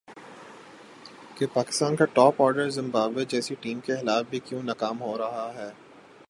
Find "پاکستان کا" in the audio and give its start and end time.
1.53-2.05